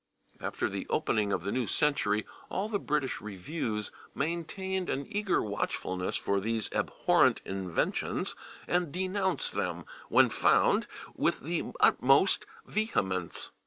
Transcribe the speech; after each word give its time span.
After 0.39 0.67
the 0.67 0.87
opening 0.89 1.31
of 1.31 1.43
the 1.43 1.51
new 1.51 1.67
century 1.67 2.25
all 2.49 2.67
the 2.67 2.79
British 2.79 3.21
reviews 3.21 3.91
maintained 4.15 4.89
an 4.89 5.05
eager 5.07 5.43
watchfulness 5.43 6.15
for 6.15 6.39
these 6.39 6.73
abhorrent 6.73 7.39
inventions, 7.45 8.35
and 8.67 8.91
denounced 8.91 9.53
them, 9.53 9.85
when 10.09 10.29
found, 10.31 10.87
with 11.13 11.41
the 11.41 11.65
utmost 11.81 12.47
vehemence. 12.65 13.51